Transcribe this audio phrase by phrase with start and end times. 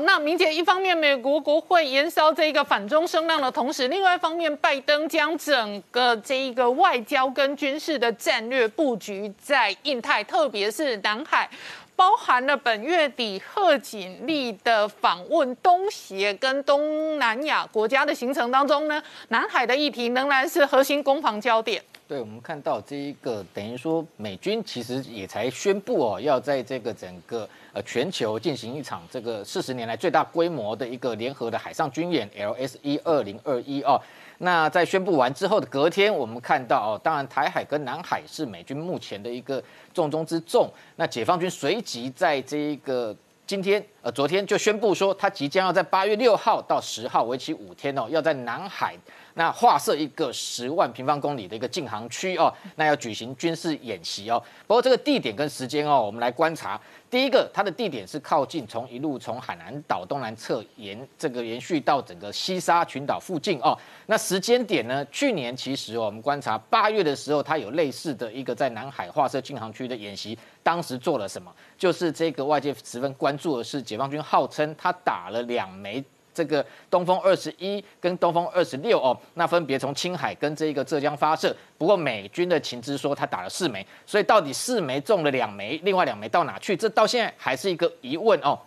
[0.00, 11.48] 那明姐一方面，美国国会延烧这一个反中声浪的同时，另外一方面，拜登将整个这一个外交跟军事的战略布局在印太，特别是南海，
[11.94, 21.82] 包含了本月底贺锦丽的访问东协跟东南亚国家的行程当中呢，南海的议题仍然是核心攻防焦点。
[22.12, 33.98] 对，我们看到这一个等于说，美军其实也才宣布哦，要在这个整个呃全球进行一场这个四十年来最大规模的一个联合的海上军演 LSE 二零二一哦。
[34.36, 40.70] 那在宣布完之后的隔天，我们看到哦，当然台海跟南海是美军目前的一个重中之重。
[40.96, 43.16] 那解放军随即在这一个
[43.46, 48.94] 今天呃昨天就宣布说，他即将要在八月六号到十号为期五天哦，要在南海。
[49.34, 54.42] 那划设一个十万平方公里的一个禁航区哦，那要举行军事演习哦。
[54.66, 56.80] 不过这个地点跟时间哦，我们来观察。
[57.10, 63.76] 第一个，它的地点是靠近从一路从海南岛东南侧沿这个延续到整个西沙群岛附近哦。
[64.06, 65.04] 那时间点呢？
[65.10, 71.52] 去年其实哦我们观察八月的时候，它有类似的一个在南海划设禁航区的演习，当时做了什么？
[71.76, 76.02] 就是这个外界十分关注的是，解放军号称他打了两枚。
[76.34, 81.54] 这个东风二十一跟东风二十六哦，那分别从青海跟这个浙江发射。
[81.76, 86.76] 不过美军的情资说他打了四枚，所以到底四枚中了两枚，另外两枚到哪去？
[86.76, 88.58] 这到现在还是一个疑问哦。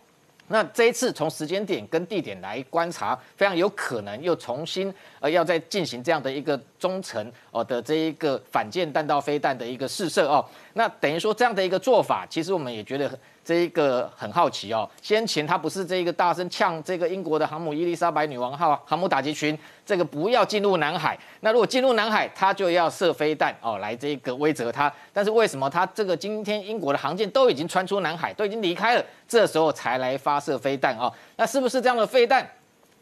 [0.48, 10.46] 那这一次从时间点跟地点来观察，非常有可能又重新呃要再进行这样的一个中程哦的这一个反舰弹道飞弹的一个试射哦。
[10.74, 14.90] 那等于说这样的一个做法，其实我们也觉得这一个很好奇哦。
[15.02, 21.18] 先前他不是这一个大声呛这个英国的航母伊丽莎白女王号航母打击群，这个不要进入南海。
[21.42, 24.92] 那如果进入南海，他就要射飞弹哦来这个威责他。
[25.14, 29.06] 但是为什么他这个今天英国的航舰都已经穿出南海，都已经离开了？
[29.28, 31.14] 这时候才来发射飞弹哦？
[31.36, 32.50] 那是不是这样的飞弹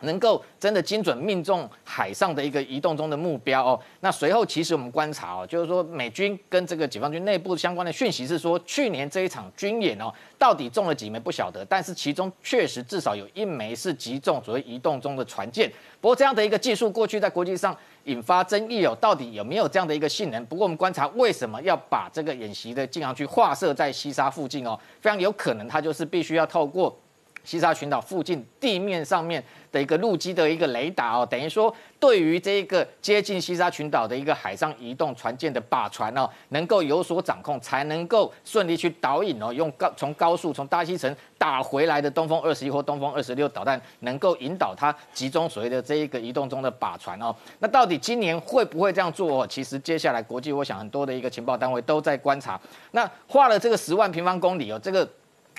[0.04, 3.80] 能够真的精准命中海上的一个移动中的目标哦？
[4.00, 15.72] 那随后其实我们观察哦，就是说美军跟这个解放军内部相关的讯息是说，去年这一场军演哦，到底中了几枚不晓得，但是其中确实至少有一枚是击中所谓移动中的船舰。
[16.00, 20.46] 不过这样的一个技术过去在国际上引发争议哦，到底有没有这样的一个性能？
[20.46, 26.96] 不过我们观察为什么要把这个演习的禁航区划设在西沙附近哦，非常有可能它就是必须要透过。
[27.44, 47.36] 西沙群岛附近地面上面的一个陆基的一个雷达哦，等于说对于这一个接近西沙群岛的一个海上移动船舰的靶船哦，能够有所掌控，才能够顺利去导引哦，用高从高速从大西城打回来的东风二十一或东风二十六导弹，能够引导它集中所谓的这一个移动中的靶船哦。
[47.60, 49.48] 那到底今年会不会这样做哦？
[49.48, 52.60] 其实接下来国际我想很多的一个情报单位都在观察。
[52.92, 55.06] 那画了这个十万平方公里哦，这个。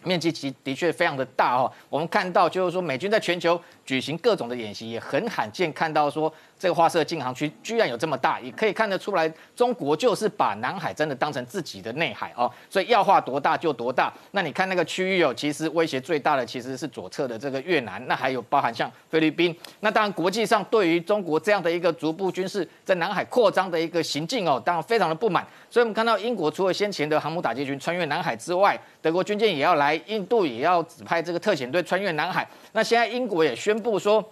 [0.05, 6.33] 面积其的确非常的大哦，我们看到就是说美军在全球举行各种的演习，也很罕见看到说。
[6.57, 14.11] 这个划设禁航区居然有这么大，也可以看得出来，中国就是把南海真的当成自己的内海哦，所以要画多大就多大。
[14.31, 19.55] 那你看那个区域哦，其实威胁最大的其实是左侧的这个越南，那还有包含像菲律宾。
[19.81, 25.47] 那当然国际上对于中国这样的一个逐步军事在南海扩张的一个行径哦，当然非常的不满。
[25.69, 32.47] 所以我们看到英国除了先前的航母打击群穿越南海之外，德国军舰也要来，印度也要指派这个特遣队穿越南海。
[32.73, 34.25] 那现在英国也宣布说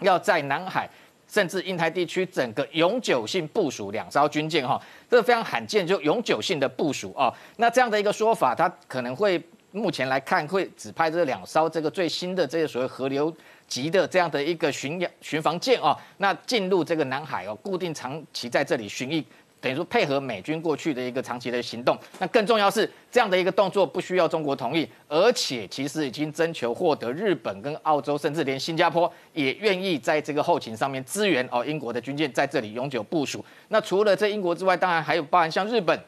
[0.00, 0.88] 要在南海。
[1.28, 7.34] 甚至印太地区整个永久性部署两艘军舰，哈，这个非常罕见，就永久性的部署哦。
[7.56, 13.34] 那这样的一个说法，它可能会目前来看会只派这两艘这个最新的这个所谓河流
[13.66, 19.24] 级的这样的一个巡洋巡防舰哦，那进入这个南海哦，固定长期在这里巡弋。
[19.60, 33.44] 等于说配合美军过去的一个长期的行动，那更重要是这样的一个动作不需要中国同意，而且其实已经征求获得日本跟澳洲，甚至连新加坡也愿意在这个后勤上面支援哦，英国的军舰在这里永久部署。
[33.68, 35.98] 那除了这英国之外，当然还有包含像日本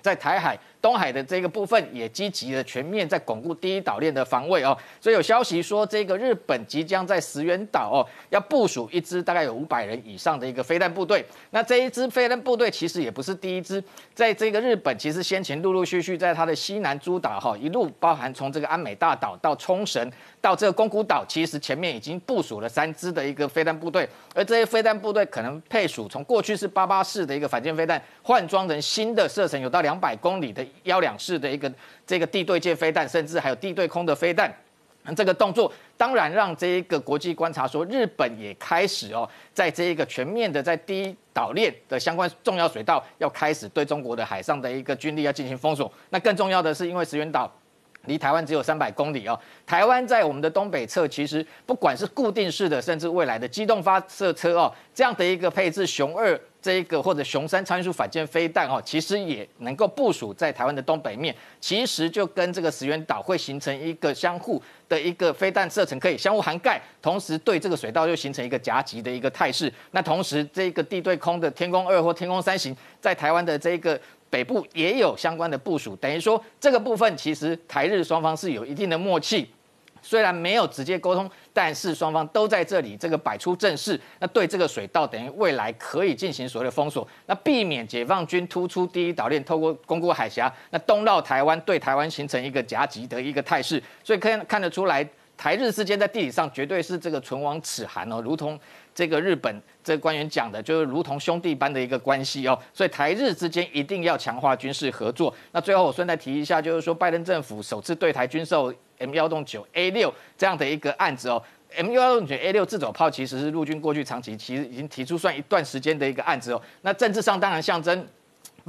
[0.00, 0.58] 在台海。
[0.80, 11.24] 东海的这个部分也积极的全面在巩固第一岛链的防卫哦，所以有消息说，这个日本即将在石垣岛哦，要部署一支大概有五百人以上的一个飞弹部队。
[11.50, 13.82] 那这一支飞弹部队其实也不是第一支，
[14.14, 20.10] 在这个日本其实先前陆陆续续在它的西南诸岛哈，一路包含从这个安美大岛到冲绳
[20.40, 30.66] 到这个宫古岛，其实前面已经部署了三支的一个飞弹部队，而这些飞弹部队可能配属从过去是八八式的一个反舰飞弹换装成新的射程有到两百公里的。
[30.84, 31.72] 幺两式的一个
[32.06, 34.52] 这个地对舰飞弹，甚至还有地对空的飞弹，
[35.16, 45.92] 这个动作当然让这一个国际观察说，日本也开始哦，在这一个全面的在第一岛链的相关重要水道，要开始对中国的海上的一个军力要进行封锁。
[46.10, 47.52] 那更重要的是，因为石垣岛。
[48.06, 49.38] 离台湾只有三百公里哦。
[49.66, 69.72] 台湾在我们的东北侧，其实不管是固定式的，甚至未来的机动发射车哦，这样的一个配置，熊二这一个或者熊三超音速反舰飞弹哦，其实也能够部署在台湾的东北面，其实就跟这个石原岛会形成一个相互的一个飞弹射程可以相互涵盖，同时对这个水道又形成一个夹击的一个态势。
[69.92, 74.00] 那同时这个地对空的天宫二或天宫三型，在台湾的这个。
[74.30, 79.50] 北部也有相关的部署，等于说这个部分其实台日双方是有一定的默契，
[80.00, 95.04] 虽然没有直接沟通，但是双方都在这里这个摆出阵势，那对这个水道等于未来可以进行所谓的封锁，那避免解放军突出第一岛链，透过宫古海峡，那东绕台湾，对台湾形成一个夹击的一个态势，所以可以看得出来，
[95.36, 98.58] 台日之间在地理上绝对是这个唇亡齿寒哦，如同。
[98.94, 105.34] 这个日本这个官员讲的，就是如同兄弟般的一个关系哦，所以台日之间一定要强化军事合作。
[105.52, 111.42] 那最后我顺带提一下，就是说拜登政府首次对台军售 M 幺洞九 A 六这样的一个案子哦
[111.76, 118.06] ，M 幺洞九 A 六自走炮其实是陆军过去长期其实已经提出算一段时间的一个案子哦，那政治上当然象征。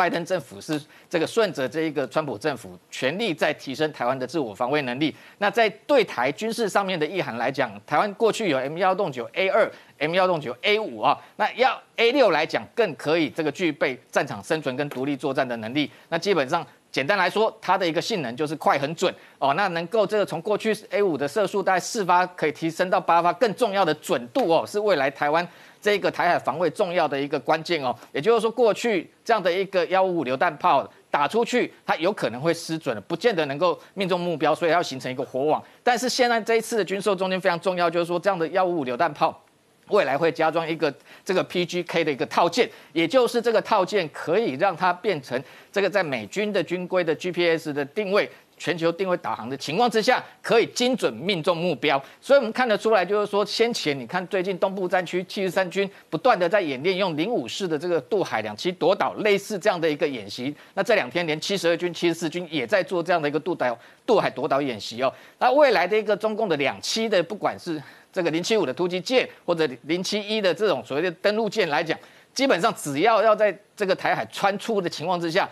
[0.01, 5.15] 拜登政府是这个顺着这一个川普政府，全力在提升台湾的自我防卫能力。
[5.38, 15.92] 那在对台军事上面的意涵来讲，台湾过去有 M 幺洞九 A 二、M 幺洞九 A 五啊，那要 A 六来讲，更可以这个具备战场生存跟独立作战的能力。
[16.09, 19.53] 那基本上简单来说，它的一个性能就是快很准哦。
[19.53, 25.48] 那能够这个从过去 A 五的射速大概四发，可以提升到八发，更重要的准度哦，是未来台湾。
[25.81, 35.62] 这个台海防卫重要的一个关键哦，也就是说，过去这样的一个幺五五榴弹炮打出去，它有可能会失准不见得能够命中目标，所以要形成一个火网。
[35.81, 39.44] 但是现在这一次的军售中间非常重要，就是说这样的幺五五榴弹炮
[39.88, 40.94] 未来会加装一个
[41.25, 45.42] 这个 PGK 的一个套件，也就是这个套件可以让它变成
[45.72, 48.30] 这个在美军的军规的 GPS 的定位。
[48.62, 60.56] 全球定位导航的情况之下，可以精准命中目标，所以我们看得出来，就是说先前你看最近东部战区七十三军不断的在演练用零五式的这个渡海两栖夺岛，类似这样的一个演习。
[60.75, 63.75] 那这两天连七十二军、七十四军也在做这样的一个渡岛
[64.06, 65.12] 渡海夺岛演习哦。
[65.40, 67.81] 那未来的一个中共的两栖的，不管是
[68.13, 71.98] 这个零七五的突击舰，或者零七一的这种所谓的登陆舰来讲，
[72.31, 75.50] 基本上只要要在这个台海穿出的情况之下。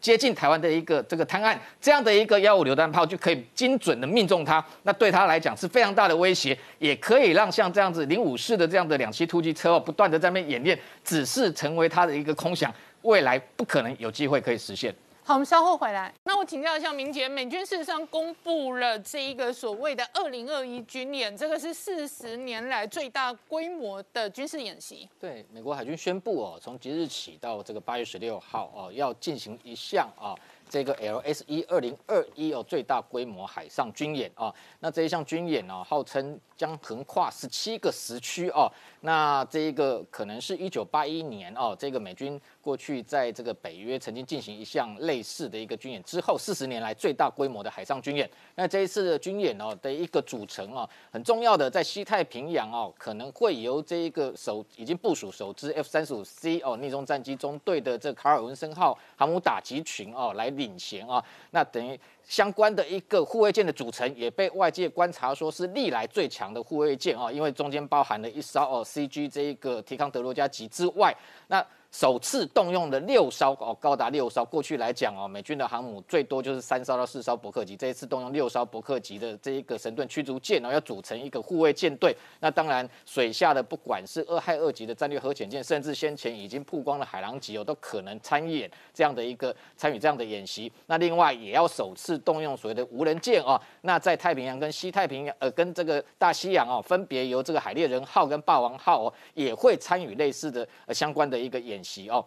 [0.00, 12.72] 接近台湾的一个这个滩岸，这样的一个幺五榴弹炮就可以精准的命中它，那对他来讲是非常大的威胁，也可以让像这样子零五式的这样的两栖突击车哦，不断的在那边演练，只是成为它的一个空想，
[13.02, 14.94] 未来不可能有机会可以实现。
[15.28, 16.10] 好，我们稍后回来。
[16.24, 25.06] 那我请教一下明杰，美军事实上公布了这一个所谓的二零二一军演，这个是四十年来最大规模的军事演习。
[25.20, 30.32] 对，美国海军宣布哦，从即日起到这个八月十六号哦，要进行一项啊。
[30.68, 38.70] 这个 LSE 二零二一哦，最大规模海上军演啊，那这一项军演呢，号称将横跨十七个时区哦，
[39.00, 48.28] 那这一个可能是一九八一年哦，这个美军过去在这个北约曾经进行一项类似的一个军演之后，四十年来最大规模的海上军演。
[48.54, 60.52] 那这一次的军演哦的一个组成哦，很重要的在西太平洋哦，可能会由这一个首已经部署首支 F 三十五 C 哦逆中战机中队的这卡尔文森号航母打击群哦来。
[60.58, 71.66] 领衔啊，那等于相关的一个护卫舰的组成也被外界观察说是历来最强的护卫舰啊，因为中间包含了一艘哦 CG 这一个提康德罗加级之外，那。
[71.90, 74.44] 首次动用的六艘哦，高达六艘。
[74.44, 82.14] 过去来讲哦，美军的航母最多就是三艘到四艘伯克级，这一次动用六艘伯克级的这一个神盾驱逐舰哦，要组成一个护卫舰队。
[82.40, 90.70] 那当然，水下的不管是二亥二级的战略核潜舰，甚至先前已经曝光的海狼级哦，都可能参演这样的一个参与这样的演习。
[90.86, 101.77] 那另外也要首次动用所谓的无人舰哦，那在太平洋跟西太平洋呃跟这个大西洋哦，分别由这个海猎人号跟霸王号哦，也会参与类似的呃相关的一个演。
[101.78, 102.24] 演习哦，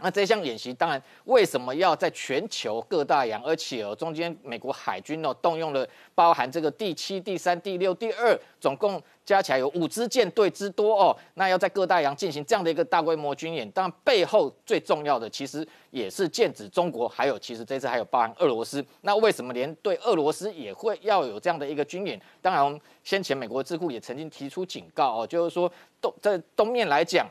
[0.00, 11.14] 那这项演习当然为什么要在全球各大洋，而且哦中间美国海军哦动用了包含这个第七、第三、第六、第二，总共加起来有五支舰队之多哦。
[11.34, 18.84] 那要在各大洋进行这样的一个大规模军演，当然背后最重要的其实也是剑指中国，还有其实这次还有包含俄罗斯。
[19.02, 22.18] 那为什么连对俄罗斯也会要有这样的一个军演？
[22.40, 27.26] 当然，先前美国智库也曾经提出警告哦，就是说东在东面来讲。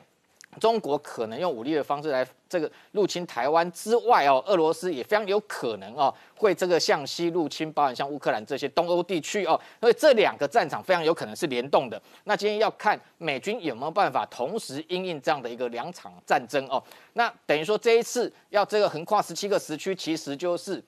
[0.60, 12.00] 中国可能用武力的方式来这个入侵台湾之外哦，俄罗斯也非常有可能哦会这个向西入侵，包含像乌克兰这些东欧地区哦，所以这两个战场非常有可能是联动的。
[12.24, 16.82] 那今天要看美军有没有办法同时应应这样的一个两场战争哦。
[17.12, 20.82] 那等于说这一次要这个横跨十七个时区，其实就是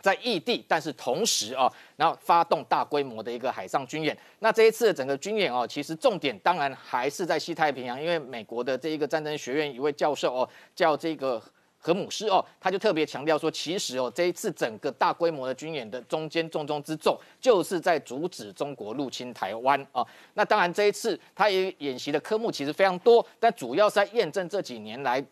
[0.00, 4.16] 在异地，但是同时哦，然后发动大规模的一个海上军演。
[4.38, 11.42] 那这一次的整个军演哦，其实重点当然还是在西太平洋，因为美国的这一个战争学院一位教授哦，叫这个。
[11.78, 20.04] 何姆斯哦，他就特别强调说，其实哦，这一次整个大规模的军演的中间重中之重，就是在阻止中国入侵台湾啊。
[20.34, 25.24] 那当然，这一次他也演习的科目其实非常多，但主要是在验证这几年来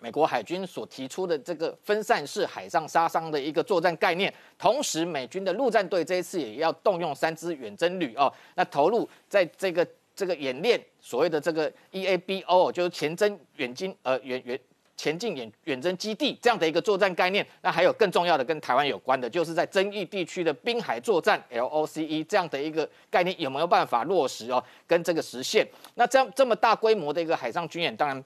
[0.00, 4.32] 美国海军所提出的这个分散式海上杀伤的一个作战概念。
[4.58, 14.58] 同时，美军的陆战队这一次也要动用三支远征旅哦，那投入在这个这个演练所谓的这个 EABO，就是前征远经呃远远。
[15.00, 24.60] 前进远远征基地这样的一个作战概念，那还有更重要的跟台湾有关的，就是在争议地区的滨海作战 （LOCE） 这样的一个概念有没有办法落实哦？
[24.88, 25.64] 跟这个实现？
[25.94, 28.24] 那这样这么大规模的一个海上军演，当然。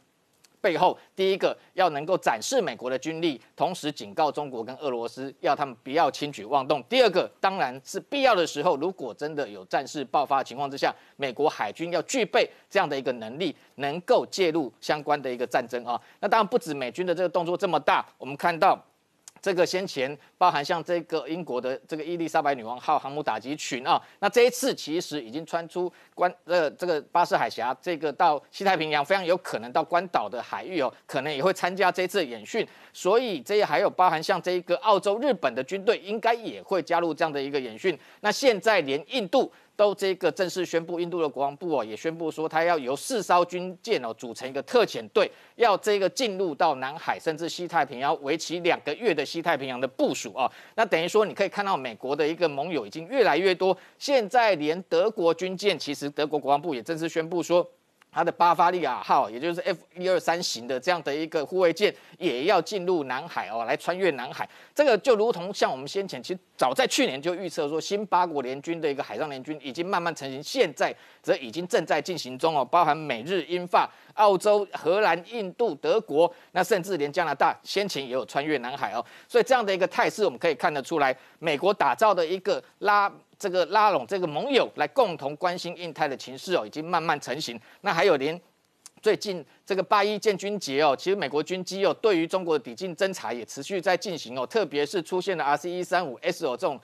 [0.62, 6.82] 背后第一个要能够展示美国的军力，同时警告中国跟俄罗斯，要他们不要轻举妄动。
[6.84, 16.00] 第二个当然是必要的时候，如果真的有战事爆发的情况之下，美国海军要具备这样的一个能力，能够介入相关的一个战争啊。
[16.20, 18.82] 那当然不止美军的这个动作这么大，我们看到。
[19.40, 39.52] 这个先前包含像这个英国的这个伊丽莎白女王号航母打击群啊，那这一次其实已经穿出关呃这个巴士海峡，这个到西太平洋非常有可能到关岛的海域哦，可能也会参加这次演训，所以这还有包含像这一个澳洲、日本的军队应该也会加入这样的一个演训，那现在连印度。
[39.74, 50.50] 都这个正式宣布，印度的国防部哦也宣布说，他要由四艘军舰哦组成一个特遣队，要这个进入到南海甚至西太平洋，为期两个月的西太平洋的部署啊。
[50.74, 57.68] 那等于说，你可以看到美国的一个盟友已经越来越多，现在连德国军舰，其实德国国防部也正式宣布说。
[58.12, 64.46] 它的巴伐利亚号，也就是 F 一二三型的这样的一个护卫舰，也要进入南海哦，来穿越南海。
[64.74, 79.02] 这个就如同像我们先前，其实早在去年就预测说，新八国联军的一个海上联军已经慢慢成型，现在则已经正在进行中哦，包含美日英法、澳洲、荷兰、印度、德国，那甚至连加拿大先前也有穿越南海哦。
[79.26, 83.10] 所以这样的一个态势，我们可以看得出来，美国打造的一个拉。
[83.42, 87.60] 这个拉拢这个盟友来共同关心印太的情势哦，已经慢慢成型。
[87.80, 88.40] 那还有连
[89.00, 96.80] 最近这个八一建军节哦，其实美国军机哦，对于中国的抵近侦察也持续在进行哦，特别是出现了 R C 一三五 S 哦这种。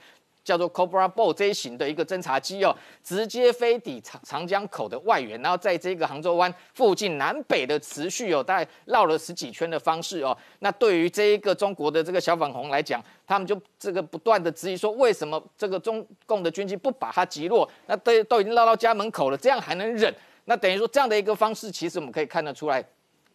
[0.49, 2.75] 叫做 Cobra Ball 这一型的一个侦察机哦，
[3.05, 10.35] 直接飞抵长长江口的外缘，然后在这个杭州湾附近南北的持续哦，大概绕了十几圈的方式哦。
[10.61, 17.71] 那对于这一个中国的这个小粉红来讲，他们就这个不断的质疑说，为什么这个中共的军机不把它击落？
[17.85, 20.15] 那都都已经绕到家门口了，这样还能忍？
[20.47, 22.83] 那等于说这样的一个方式，其实我们可以看得出来。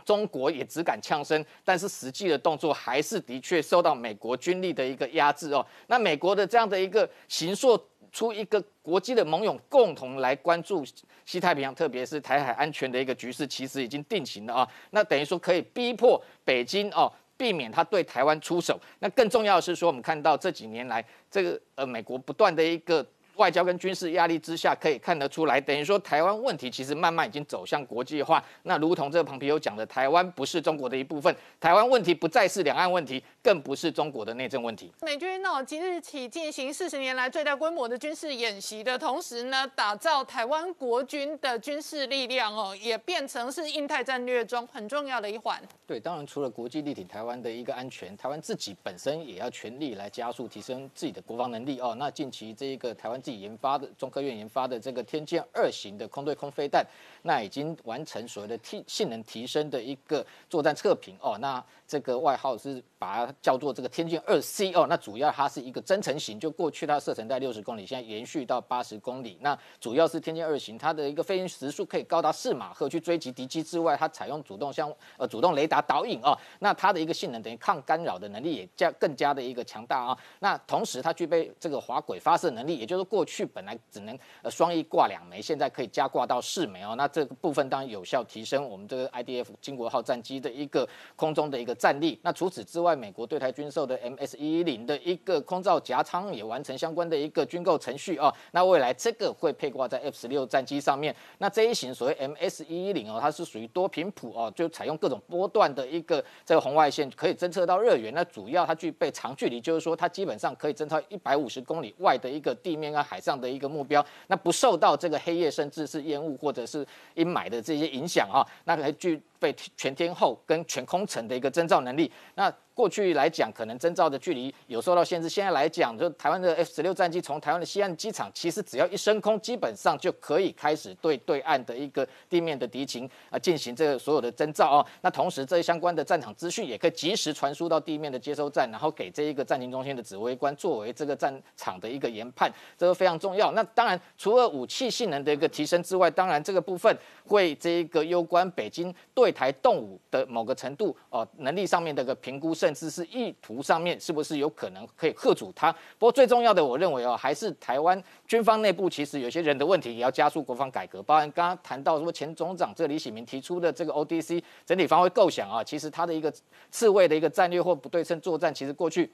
[0.05, 5.65] 中国也只敢呛声，但是实际的动作还是的确受到美国军力的一个压制哦。
[5.87, 7.79] 那美国的这样的一个形塑
[8.11, 10.83] 出一个国际的盟友，共同来关注
[11.25, 14.67] 西太平洋，特别是台海安全的一个局势，其实已经定型了啊。
[14.91, 18.79] 那等于说可以逼迫北京哦，避免他对台湾出手。
[18.99, 23.05] 那更重要的是说，我们看到这几年来，这个呃美国不断的一个。
[23.35, 28.43] 外交跟军事压力之下，可以看得出来，等于说台湾问题其实慢慢已经走向国际化。
[28.63, 34.93] 那如同这个庞皮欧讲的，台湾不是中国的一部分，台湾问题不再是两岸问题，更不是中国的内政问题。
[35.01, 45.59] 美军哦，即日起进行四十年来最大规模的军事演习的同时呢，打造台湾国军的军事力量哦，也变成是印太战略中很重要的一环。
[45.87, 51.95] 对，当然除了国际力挺台湾的一个安全，台湾自己本身也要全力来加速提升自己的国防能力哦。
[51.97, 53.22] 那近期这一个台湾。
[53.23, 56.85] 自己研发的中科院研发的这个天剑二型的空对空飞弹，
[57.21, 61.63] 那已经完成所谓的提性能提升的一个作战测评哦，那。
[61.85, 69.37] 这个外号是把它叫做这个天剑二 C 哦，那主要它是一个增程型，就过去它射程在六十公里，现在延续到八十公里。
[69.41, 80.17] 那主要是天剑二型，它的一个飞行时速可以高达四马赫，去追击敌机之外，它采用主动向呃主动雷达导引哦，那它的一个性能等于抗干扰的能力也加更加的一个强大啊。
[80.39, 86.95] 那同时它具备这个滑轨发射能力，也就是过去本来只能呃双翼挂两枚，现在可以加挂到四枚哦。
[86.97, 91.73] 那这个部分当然有效提升我们这个 IDF 金国号战机的一个空中的一个。
[91.83, 92.17] 战力。
[92.21, 98.33] 那除此之外，美国对台军售的 MS 一一零的一个空造夹舱也完成相关的一个军购程序啊。
[98.51, 101.13] 那未来这个会配挂在 F 十六战机上面。
[101.39, 108.13] 那这一型所谓 MS 一一零哦，它是属于多频谱哦，就采用各种波段的一个这个红外线，可以侦测到热源。
[108.13, 118.41] 那主要它具备长距离，就是说它基本上可以侦测一百五十公里外的一个地面啊海上的一个目标，那不受到这个黑夜甚至是烟雾或者是阴霾的这些影响啊。
[118.63, 122.09] 那来具备全天候跟全空层的一个征兆能力。
[122.35, 125.29] 那过去来讲，可能征兆的距离有受到限制。
[125.29, 134.85] 现在来讲，就台湾的 F 十六战机从台湾的西岸机场，其实只要一升空，基本上就可以开始对对岸的一个地面的敌情啊进行这个所有的征兆哦。
[135.01, 143.51] 那同时，这些相关的战场资讯也可以及时传输到地面的接收站，然后给这一个战情中心的指挥官作为这个战场的一个研判，这个非常重要。
[143.51, 146.97] 那当然，除了武器性能的一个提升之外，当然这个部分
[147.27, 155.71] 会这一个攸关北京对台动武的某个程度哦能力上面的一个评估，甚至是意图上面是不是有可能可以吓阻他。
[155.97, 161.01] 不过最重要的，我认为哦，还是台湾军方内部其实有些人的问题，也要加速国防改革。
[161.01, 166.31] 包含刚刚谈到说前总长这李喜明提出的这个 ODC 整体防卫构想啊，其实他的一个
[166.69, 169.11] 刺猬的一个战略或不对称作战，其实过去。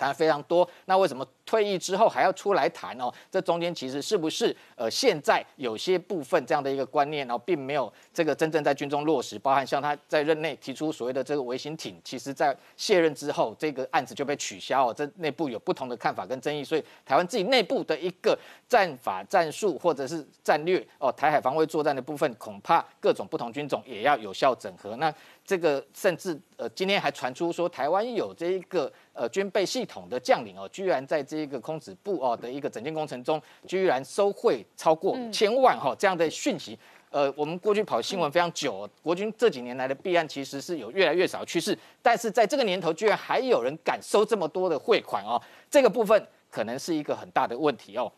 [0.00, 3.12] 谈非常多，那为什么退役之后还要出来谈哦？
[3.30, 14.94] 这中间其实是不是呃，现在有些部分这样的一个观念，然后并没有这个真正在军中落实，包含像他在任内提出所谓的这个微型艇，其实在卸任之后，这个案子就被取消哦。
[14.94, 24.96] 这内部有不同的看法跟争议，所以台湾自己内部的一个战法、战术或者是战略哦，台海防卫作战的部分，恐怕各种不同军种也要有效整合。
[24.96, 25.12] 那
[25.50, 36.78] 这个甚至呃，今天还传出说台湾有这一个呃军备系统的将领哦，居然在这个空子部哦的一个整建工程中，居然收贿超过千万哈这样的讯息。
[37.10, 48.12] 呃，我们过去跑新闻非常久，国军这几年来的弊案其实是有越来越少趋势，但是在这个年头，居然还有人敢收这么多的汇款哦，这个部分可能是一个很大的问题哦。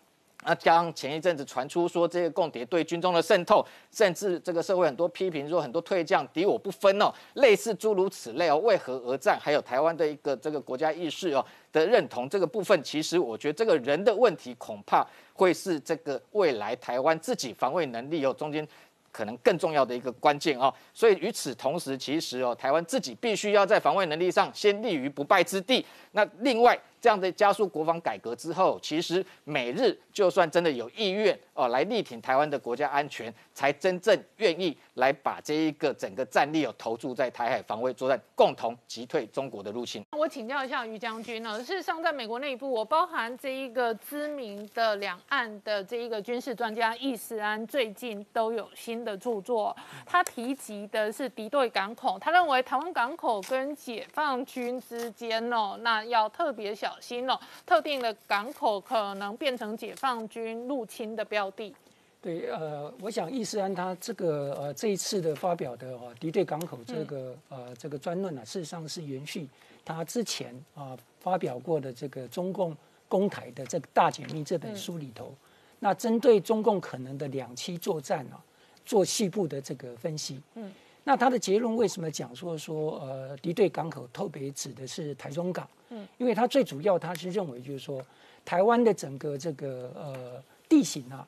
[0.45, 9.39] 那将前一阵子传出说这个共谍对军中的渗透，甚至这个社会很多批评说很多退将敌我不分哦，类似诸如此类哦，为何而战？
[9.41, 18.67] 还有台湾的一个这个国家意识哦的认同这个部分，其实我觉得这个人的问题恐怕会是这个未来台湾自己防卫能力哦中间
[19.13, 20.75] 可能更重要的一个关键哦。
[20.93, 25.87] 所以与此同时，其实哦台湾自己必须要在防卫能力上先立于不败之地。
[26.11, 26.77] 那另外。
[27.03, 40.05] 这样的加速国防改革之后，其实美日就算真的有意愿哦来力挺台湾的国家安全，才真正愿意来把这一个整个战力哦投注在台海防卫作战，共同击退中国的入侵。
[40.17, 49.77] 我请教一下于将军呢，事实上在美国内部，我包含这一个知名的两岸的这一个军事专家易思安，最近都有新的著作，
[50.07, 56.92] 他提及的是敌对港口，他认为台湾港口跟解放军之间哦，那要特别小。
[56.93, 61.75] 小心哦，特定的港口可能变成解放军入侵的标的。
[62.21, 69.49] 对，呃，我想易思安他这个呃这一次的发表的啊敌对港口这个呃这个专论呢，事实上是延续
[69.85, 72.77] 他之前啊发表过的这个中共
[73.09, 75.35] 攻台的这个大解密这本书里头，
[75.79, 78.39] 那针对中共可能的两栖作战啊，
[78.85, 80.41] 做细部的这个分析。
[80.55, 80.71] 嗯，
[81.05, 85.69] 那他的结论为什么讲说说呃敌对港口特别指的是台中港？
[85.91, 88.05] 嗯，因为他最主要，他是认为就是说，
[88.45, 91.27] 台湾的整个这个呃地形啊，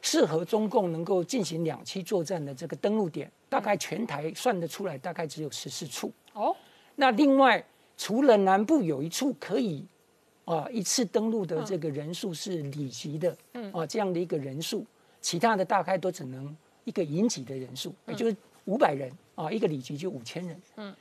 [0.00, 6.10] 适合中共能够进行两栖作战的这个登陆点，大概全台算得出来，大概只有十四处。
[6.32, 6.56] 哦，
[6.96, 7.64] 那另外
[7.96, 9.86] 除了南部有一处可以
[10.44, 14.84] 啊一次登陆的这个人数是里级的，嗯啊这样的一个人数，
[15.20, 18.36] 其他的大概都只能一个营级的人数，也就是
[18.66, 20.60] 五百人啊，一个里局就五千人。
[20.76, 20.94] 嗯。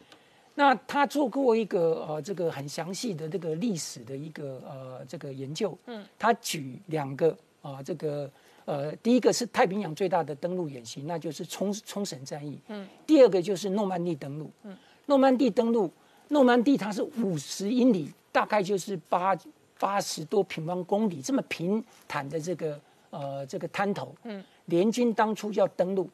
[0.55, 5.77] 那他做过一个呃，这个很详细的这个历史的一个呃这个研究。
[5.85, 6.05] 嗯。
[6.19, 8.29] 他举两个啊，这个
[8.65, 12.59] 呃，第一个是太平洋最大的登陆演习，那就是冲冲绳战役。
[12.67, 12.87] 嗯。
[13.07, 14.51] 第二个就是诺曼底登陆。
[14.63, 14.77] 嗯。
[15.07, 15.91] 诺曼底登陆，
[16.27, 19.35] 诺曼底它是五十英里，大概就是八
[19.79, 24.13] 八十多平方公里这么平坦的这个呃这个滩头。
[24.23, 24.43] 嗯。
[24.67, 26.07] 联军当初要登陆，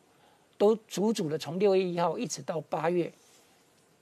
[0.60, 3.12] 都足足的从六月一号一直到八月。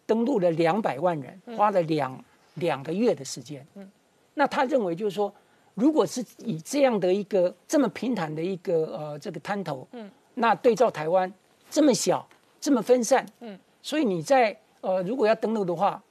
[0.05, 3.67] 登陆了两百万人，花了两两个月的时间。
[3.75, 3.91] 嗯，
[4.35, 5.29] 那他认为就是说，
[5.73, 11.29] 如果是以这样的一个这么平坦的一个呃这个滩头，嗯，那对照台湾
[11.69, 12.25] 这么小
[12.61, 16.01] 这么分散，嗯，所以你在呃如果要登陆的话，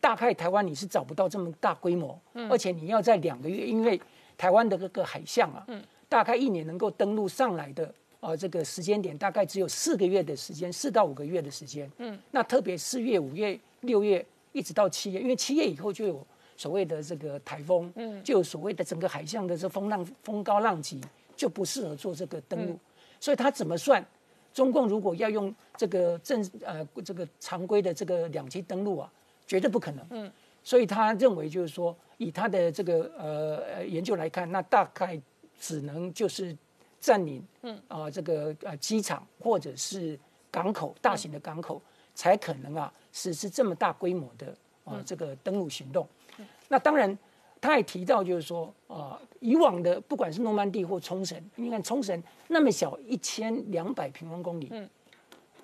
[0.00, 4.00] 大概台湾你是找不到这么大规模，嗯，而且你要在两个月，因为
[4.38, 7.92] 台湾的这个海象啊，嗯，大概一年能够登陆上来的。
[8.20, 11.90] 呃，这个时间点大概只有四个月的时间，四到五个月的时间。
[11.96, 21.00] 嗯，那特别四月、五月、六月一直到七月，因为七月以后就有所谓的这个台风，嗯，就有所谓的整个海象的这风浪、风高浪急，
[21.34, 22.78] 就不适合做这个登陆。
[23.18, 24.04] 所以他怎么算？
[24.52, 29.10] 中共如果要用这个正呃这个常规的这个两栖登陆啊，
[29.46, 30.06] 绝对不可能。
[30.10, 30.30] 嗯，
[30.62, 35.18] 所以他认为就是说，以他的这个呃研究来看，那大概
[35.58, 36.54] 只能就是。
[37.00, 40.18] 占领，嗯啊，这个呃机场或者是
[40.50, 41.80] 港口，大型的港口，
[42.14, 46.06] 才可能啊实施这么大规模的啊这个登陆行动。
[46.68, 47.18] 那当然，
[47.60, 54.88] 他也提到就是说啊，以往的不管是诺曼底或冲绳，你看冲绳那么小，一千两百平方公里，嗯，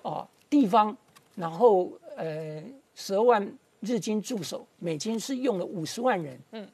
[0.01, 0.95] 啊地方，
[1.35, 2.63] 然后呃
[2.95, 6.67] 十二万日军驻守，美军是用了五十万人，嗯，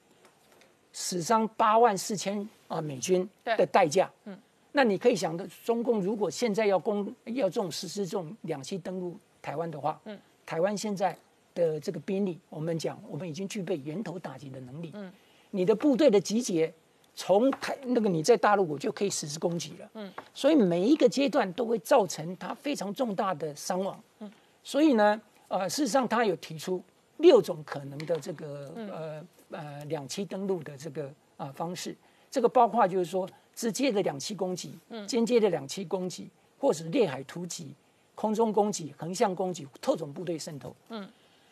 [0.93, 4.39] 死伤八万四千啊美军的代价，嗯。
[4.75, 11.15] 那你可以想的，中共如果现在要攻要这种实施这种两栖登陆台湾的话，嗯，台湾现在
[11.53, 15.13] 的这个兵力，我们讲我们已经具备源头打击的能力，嗯，
[15.51, 16.73] 你的部队的集结，
[17.13, 24.31] 从台那个你在大陆我就可以实施攻击了，嗯，所以每一个阶段都会造成它非常重大的伤亡，嗯，
[24.63, 26.81] 所以呢，呃，事实上他有提出
[27.17, 31.95] 六种可能的这个呃呃两栖登陆的这个啊方式，
[32.31, 33.29] 这个包括就是说。
[33.55, 34.73] 直接的两栖攻击，
[35.07, 37.73] 间接的两栖攻击，或是列海突击、
[38.15, 40.75] 空中攻击、横向攻击、特种部队渗透。
[40.89, 41.07] 嗯，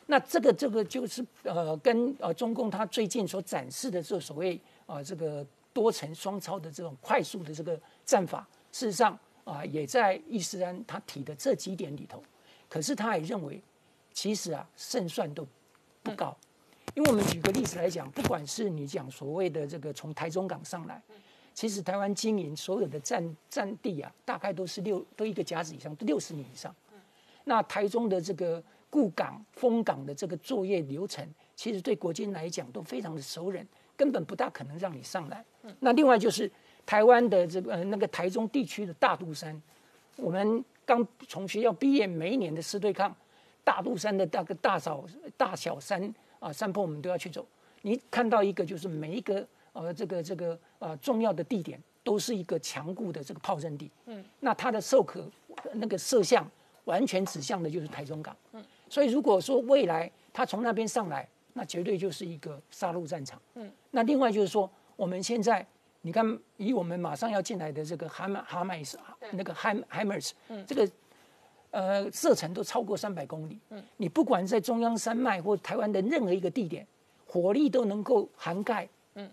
[0.07, 12.21] 那这个这个就是呃，跟呃中共他最近所展示的这所谓啊这个多层双超的这种快速的这个战法，事实上啊也在伊斯兰他提的这几点里头。
[12.67, 13.61] 可是他也认为，
[14.11, 15.45] 其实啊胜算都
[16.01, 16.35] 不高，
[16.95, 21.01] 因为我们举个例子来讲，不管是你讲所谓的这个从台中港上来。
[21.53, 26.73] 其实台湾经营所有的占占地啊，大概都是六都一个甲子以上，都六十年以上。
[27.43, 33.65] 那台中的这个固港封港的这个作业流程，其实对国军来讲都非常的熟稔，
[33.97, 35.43] 根本不大可能让你上来。
[35.79, 36.49] 那另外就是
[36.85, 39.61] 台湾的这个那个台中地区的大肚山，
[40.15, 43.15] 我们刚从学校毕业，每一年的师对抗，
[43.63, 45.03] 大肚山的大个大小
[45.35, 47.45] 大小山啊山坡，我们都要去走。
[47.81, 49.45] 你看到一个就是每一个。
[49.73, 55.24] 呃，这个这个呃重要的地点都是一个强固的这个炮阵地，嗯，那它的受可
[55.74, 56.50] 那个射向
[56.86, 65.63] 完全指向的就是台中港，嗯，所以如果说未来它从那边上来，那绝对就是一个杀戮战场，嗯，那另外就是说我们现在
[66.02, 69.00] 你看以我们马上要进来的这个哈马哈麦斯
[69.34, 70.89] 那个海海马斯，嗯，这个
[71.70, 76.88] 呃射程都超过三百公里，嗯，你不管在中央山脉或台湾的任何一个地点，
[77.28, 78.89] 火力都能够涵盖。
[79.13, 79.30] 嗯，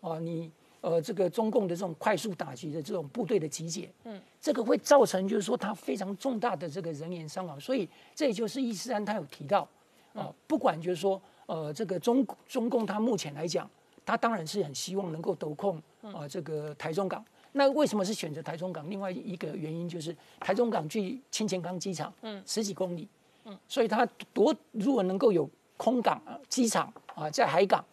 [0.00, 0.50] 哦，你
[0.82, 9.66] 呃，这个中共的这种快速打击的这种部队的集结，嗯，这个会造成就是说它非常重大的这个人员伤亡，所以这也就是伊斯兰他有提到，
[10.12, 13.70] 啊，不管就是说呃，这个中中共他目前来讲，
[14.04, 17.24] 他当然是很希望能够夺控啊这个台中港。
[17.52, 18.90] 那为什么是选择台中港？
[18.90, 23.06] 另外一个原因就是台中港距清前港机场嗯十几公里，
[23.44, 27.84] 嗯，所以他夺如果能够有空港啊机场啊在海港，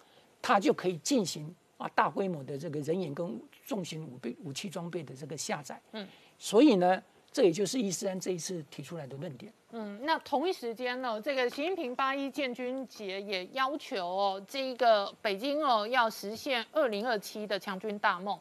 [0.42, 1.54] 他就可以进行。
[1.80, 6.06] 啊，大规模的这个人员跟重型武备武器装备的这个下载，嗯，
[6.38, 9.52] 所以呢，这也就是伊斯兰这一次提出来的论点。
[9.72, 18.38] 嗯，那同一时间呢，这个习近平八一建军节也要求哦，这一个北京哦要实现二零二七的强军大梦。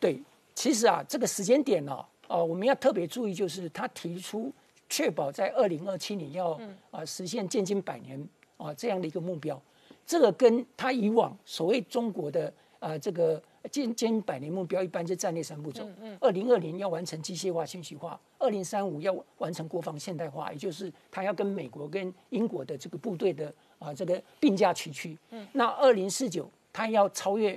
[0.00, 0.22] 对，
[0.54, 4.50] 其实啊，这个时间点呢，哦，我们要特别注意，就是他提出
[4.88, 6.58] 确保在二零二七年要
[6.90, 9.60] 啊实现建军百年啊这样的一个目标，
[10.06, 12.52] 这个跟他以往所谓中国的。
[12.82, 15.88] 啊，这个建建百年目标一般是战略三步走。
[16.18, 25.16] 二零二零要完成机械化、信息化，二零三五要完成国防现代化，也就是他要跟美国跟英国的这个部队的啊这个并驾齐驱。
[25.30, 25.46] 嗯。
[25.52, 27.56] 那二零四九他要超越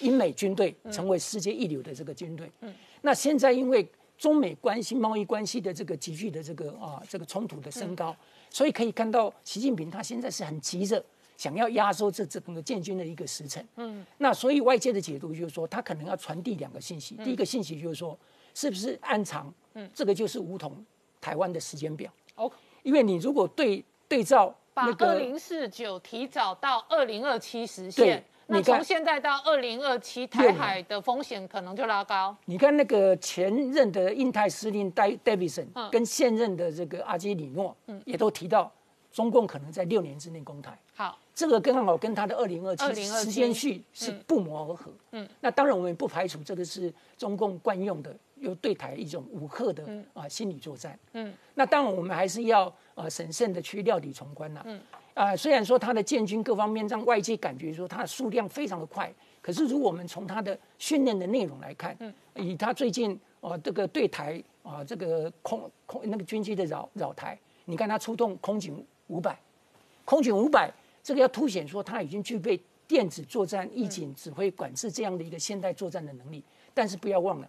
[0.00, 2.50] 英美军队，成为世界一流的这个军队。
[2.62, 2.74] 嗯。
[3.02, 8.12] 那现在因为中美关系、贸易关系的这个急剧的这个啊这个冲突的升高，
[8.50, 11.00] 所以可以看到习近平他现在是很急着。
[11.36, 17.16] 想要压缩这整个建军的一个时辰，嗯，那所以外界的解读就是说，他可能要传递两个信息。
[17.16, 18.16] 第一个信息就是说，
[18.54, 19.52] 是不是按长？
[19.74, 20.84] 嗯，这个就是梧桐
[21.20, 22.10] 台湾的时间表。
[22.36, 22.50] 哦，
[22.82, 32.36] 因为你如果对对照把二零四九提早到二零二七实现，那从现在到二零二七，台海的风险可能就拉高。
[32.44, 38.70] 你看那个前任的印太司令戴戴维森，跟现任的这个阿基里诺，嗯，也都提到
[39.10, 40.78] 中共可能在六年之内攻台。
[40.94, 41.18] 好。
[41.34, 44.92] 这个刚好跟他的二零二七时间序是不谋而合。
[45.10, 50.96] 嗯，那当然我们不排除这个是中共惯用的，又对台一种武吓的啊心理作战。
[51.14, 54.62] 嗯，那当然我们还是要呃审慎的去料理从宽呐。
[54.64, 54.80] 嗯，
[55.14, 69.36] 啊虽然说他的建军各方面让外界感觉说他的数量非常的快，可是如果我们从他的训练的内容来看，嗯，以他最近啊这个对台啊这个空空那个军机的扰扰台，你看他出动空警五百，
[70.04, 70.72] 空警五百。
[71.04, 76.42] 这个要凸显说，他已经具备电子作战、预警、指挥、管制这样的一个现代作战的能力。
[76.72, 77.48] 但是不要忘了，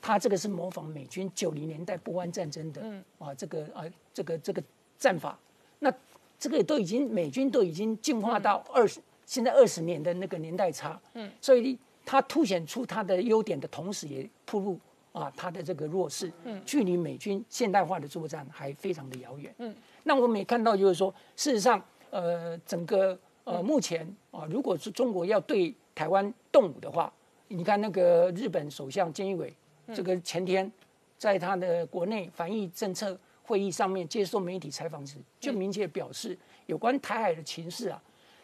[0.00, 2.82] 它这个是模仿美军九零年代波湾战争的
[3.18, 4.62] 啊这个啊这个这个
[4.98, 5.38] 战法。
[5.80, 5.92] 那
[6.38, 14.80] 这个都已经美军都已经进化到二十现在二十年的那个年代差，嗯，所以它凸显出它的优点的同时，也暴露
[15.12, 19.76] 啊它的这个弱势，嗯，距离美军现代化的作战还非常的遥远，嗯。
[20.04, 27.12] 那我们也看到，就是说，事实上，呃，整个呃目前啊，如果是中国要对台湾动武的话，
[27.48, 29.54] 你看那个日本首相菅义伟，
[29.94, 30.70] 这个前天
[31.16, 33.18] 在他的国内防疫政策。
[33.48, 37.98] 会议上面接受媒体采访时，就明确表示，有关台海的情势啊，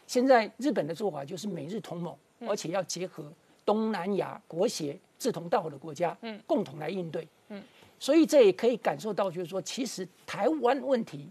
[0.07, 2.17] 现在日本的做法就是美日同盟，
[2.49, 3.31] 而且要结合
[3.67, 7.63] 东南亚国协志同道合的国家，嗯，共同来应对，嗯，
[7.99, 11.29] 所以这也可以感受到，就是说，其实台湾问题，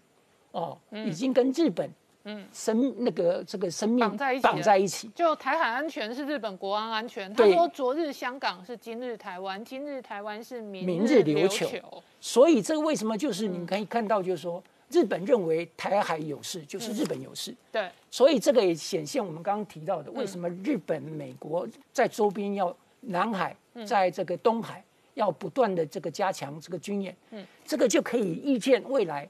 [0.52, 1.90] 哦，已经跟日本。
[2.26, 5.10] 嗯，生那个这个生命绑在一起，绑在一起。
[5.14, 7.34] 就台海安全是日本国安安全。
[7.34, 12.02] 他说昨日香港是今日台湾，今日台湾是明日琉球。
[12.22, 17.54] 所以这个为什么就是你可以看到，就是说日本认为台海有事，就是日本有事。
[17.70, 17.90] 对。
[18.10, 23.54] 所以这个也显现我们刚刚提到的，为什么日本、美国在周边要南海，
[23.86, 24.82] 在这个东海
[25.16, 27.14] 要不断的这个加强这个军演。
[27.32, 27.46] 嗯。
[27.66, 29.28] 这个就可以预见未来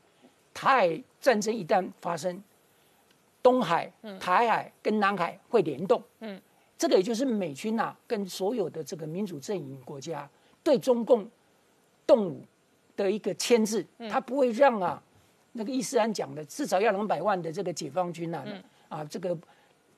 [0.53, 2.39] 台海战争一旦发生。
[3.43, 6.41] 东海、台海跟南海会联动，嗯，
[6.77, 10.27] 这个也就是美军呐，跟所有的这个民主阵营国家
[10.63, 11.29] 对中共
[12.07, 12.41] 动武
[12.95, 15.03] 的一个牵制，他不会让啊，
[15.51, 18.45] 那个伊斯兰讲的至少要两百万的这个解放军呐，
[18.87, 19.37] 啊，这个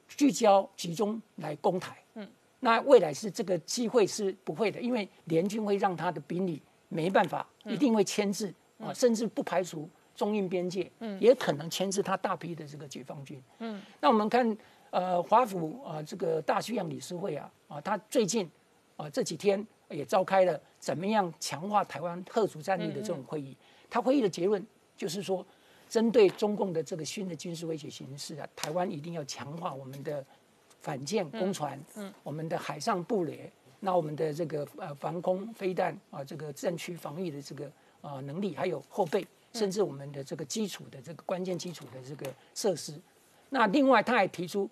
[0.07, 2.27] 聚焦集中来攻台，嗯，
[2.59, 9.87] 那未来是这个机会是不会的，因为联军会让他的兵力没办法，一定会牵制啊，甚至不排除。
[10.15, 14.57] 中印边界，嗯，也可能牵制他大批的这个解放军，嗯，那我们看，
[14.89, 18.49] 呃，华府啊，这个大西洋理事会啊，啊，他最近
[18.95, 23.55] 啊这几天也召开了怎么样强化台湾特殊战力的这种会议，
[23.89, 25.45] 他会议的结论就是说，
[25.89, 30.25] 针对中共的这个新的军事威胁形势啊，台湾一定要强化我们的
[30.81, 33.51] 反舰攻船，嗯，我们的海上布雷，
[33.81, 37.69] 那我们的这个呃防空飞弹啊，这个战区防御的这个
[38.01, 39.27] 啊能力，还有后备。
[39.55, 42.93] 甚至我们的这个基础的这个关键基础的这个设施，
[43.49, 44.69] 那另外他还提出，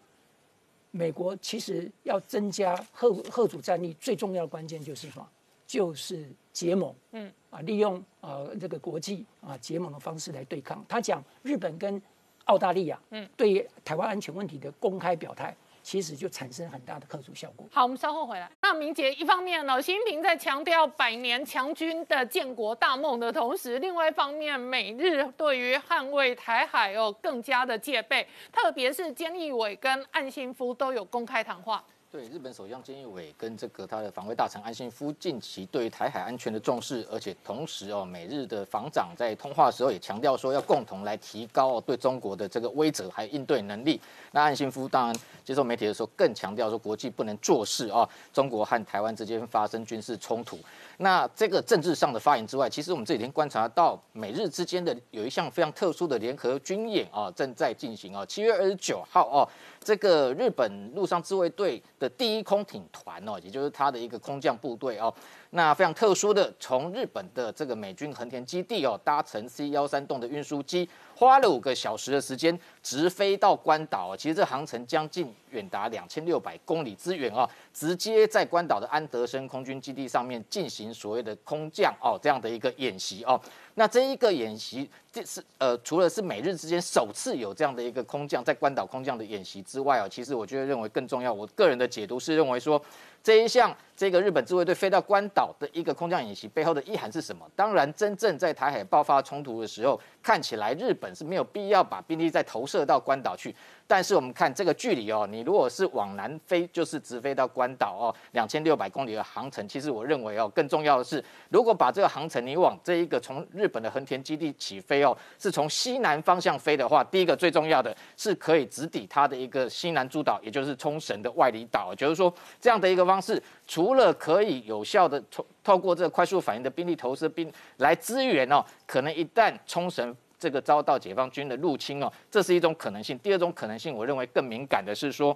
[0.91, 5.28] 美国其实要增加核核主战力，最重要的关键就是什么？
[5.65, 10.86] 就是结盟，嗯啊，利用呃这个国际啊结盟的方式来对抗。
[10.88, 12.00] 他讲日本跟
[12.46, 15.56] 澳大利亚，嗯，对台湾安全问题的公开表态。
[15.84, 17.67] 其实就产生很大的克制效果。
[17.69, 18.50] 好，我们稍后回来。
[18.62, 31.84] 那明杰一方面呢，习近平在强调百年强军的建国大梦的同时，另外一方面，美日对于捍卫台海哦更加的戒备，特别是菅义伟跟岸信夫都有公开谈话。
[32.13, 43.99] 对日本首相菅义伟跟这个他的防卫大臣安信夫近期对于台海安全的重视，而且同时哦，美日的防长在通话的时候也强调说要共同来提高对中国的这个威慑还有应对能力。
[44.32, 50.60] 那安信夫当然接受媒体的时候更强调说国际不能坐视啊，中国和台湾之间发生军事冲突。
[50.97, 58.25] 那这个政治上的发言之外，其实我们这几天观察到美日之间的有一项非常特殊的联合军演啊，正在进行啊。
[58.25, 59.47] 七月二十九号哦，
[59.84, 65.13] 这个日本陆上自卫队的第一空挺团哦，也就是他的一个空降部队哦。
[65.56, 74.18] 那非常特殊的，从日本的这个美军横田基地哦，搭乘 C 幺三栋的运输机，花了五个小时的时间，直飞到关岛。
[74.18, 83.39] 其实这航程将近远达两千六百公里之远哦，直接在关岛的安德森空军基地上面进行所谓的空降哦这样的一个演习哦。
[83.76, 92.84] 那这一个演习，这是呃，除了是美日之间首次有这样的一个空降在关岛空降的演习之外哦，其实我觉得认为更重要，我个人的解读是认为说。
[93.23, 97.49] 这一项这个日本自卫队飞到关岛的一个空降演习背后的意涵是什么？
[97.55, 103.53] 当然，真正在台海爆发冲突的时候，看起来日本是没有必要把兵力再投射到关岛去。
[103.86, 109.67] 但是我们看这个距离哦，你如果是往南飞，就是直飞到关岛哦，两千六百公里的航程。
[109.67, 121.93] 其实我认为哦，更重要的是，如果把这个航程你往这一个从日本的横田基地起飞哦，是从西南方向飞的话，第一个最重要的是可以直抵它的一个西南诸岛，也就是冲绳的外里岛。
[121.93, 123.41] 就是说这样的一个方式，
[123.73, 130.15] 除了可以有效的透透过这个快速反应的兵力投射兵来支援哦，可能一旦冲绳。
[130.38, 133.17] 这个遭到解放军的入侵哦，这是一种可能性。
[133.19, 135.36] 第二种可能性，我认为更敏感的是说，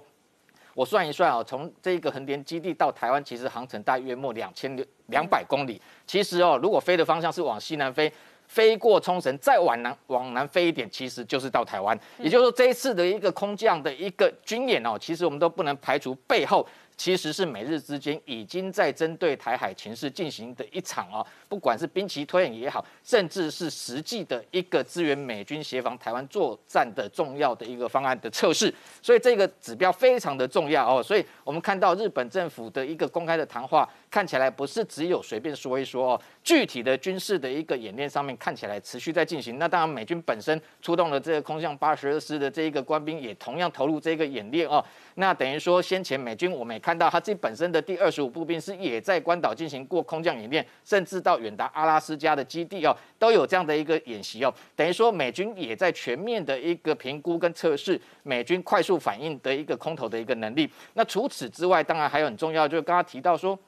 [0.74, 5.82] 我算一算啊，从这个横田基地到台湾，其实航程大约莫两千两百公里。
[6.06, 8.12] 其实哦，如果飞的方向是往西南飞，
[8.46, 11.98] 飞过冲绳，再往南往南飞一点，其实就是到台湾。
[12.18, 16.64] 也就是说，这一次的一个空降的一个军演哦，其实我们都不能排除背后。
[16.98, 31.00] 其实是美日之间已经在针对台海情势进行的一场啊，不管是兵棋推演也好，甚至是实际的一个支援美军协防台湾作战的重要的一个方案的测试，所以这个指标非常的重要哦。
[31.00, 39.56] 所以我们看到日本政府的一个公开的谈话，看起来不是只有随便说一说哦，具体的军事的一个演练上面看起来持续在进行。
[39.56, 44.84] 那当然，美军本身出动了这个空降八十二师的这一个官兵，也同样投入这个演练哦。
[45.14, 54.54] 那等于说，先前美军我们也看到，他自己本身的第二十五步兵师也在关岛进行过空降演练，甚至到远达阿拉斯加的基地哦，都有这样的一个演习哦。
[54.74, 60.66] 等于说，美军也在全面的一个评估跟测试美军快速反应的一个空投的一个能力。
[60.94, 63.58] 那除此之外，当然还有很重要，就是刚刚提到说，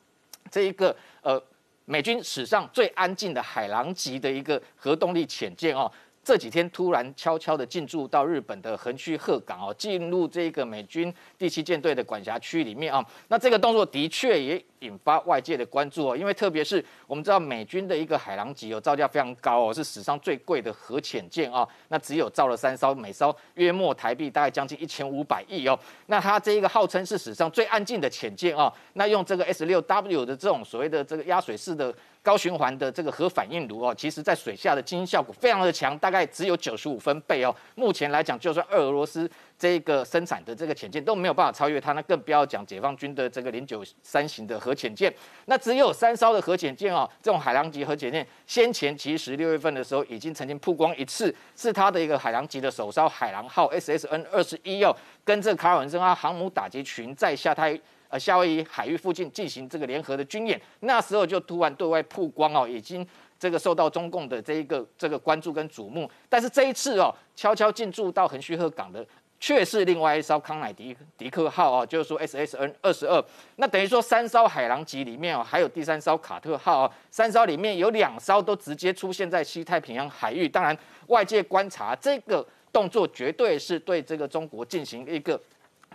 [0.50, 1.38] 这一个呃，
[1.85, 5.92] 美军史上最安静的海狼级的一个核动力潜舰哦。
[6.31, 13.05] 这几天突然悄悄的进驻到日本的横须贺港哦，进入这个美军第七舰队的管辖区里面啊。
[13.27, 21.66] 那这个动作的确也引发外界的关注哦，因为特别是我们知道美军的一个海狼级哦，造价非常高哦，是史上最贵的核潜舰啊。
[21.88, 25.77] 那只有造了三艘，每艘约莫台币大概将近一千五百亿哦。
[26.07, 28.73] 那它这一个号称是史上最安静的潜舰啊。
[28.93, 31.93] 那用这个 S 六 W 的这种所谓的这个压水式的。
[32.22, 37.54] 高循环的这个核反应炉哦，其实在水下的经音效果非常的强，大概只有九十五分贝哦。
[37.76, 45.12] 目前来讲，就算俄罗斯这个生产的这个潜舰都没有办法超越它，那更不要讲解放军的这个零九三型的核潜舰。
[45.46, 57.80] 那只有三艘的核潜舰哦，这种海狼级核潜舰，先前其实六月份的时候已经曾经曝光一次，是它的一个海狼级的首艘海狼号 SSN 二十一哦，跟这卡尔文森号航母打击群在下太。
[58.11, 63.07] 呃，夏威夷海域附近进行这个联合的军演，那时候就突然对外曝光哦，已经
[63.38, 66.11] 这个受到中共的这一个这个关注跟瞩目。
[66.29, 69.07] 但是这一次哦，悄悄进驻到横须贺港的
[69.38, 73.25] 却是另外一艘康乃迪迪克号哦，就是说 SSN 二十二。
[73.57, 80.49] 那等于说三艘海狼级里面哦，还有第三艘卡特号哦，三艘里面有两艘都直接出现在西太平洋海域。
[80.49, 85.40] 当然，外界观察这个动作绝对是对这个中国进行一个。